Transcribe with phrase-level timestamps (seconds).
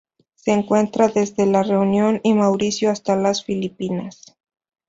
[0.33, 4.35] Se encuentra desde la Reunión y Mauricio hasta las Filipinas.